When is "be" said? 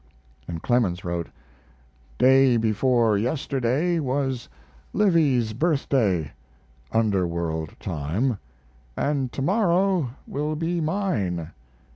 10.55-10.81